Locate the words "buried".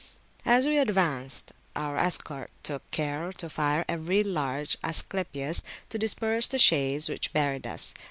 7.33-7.67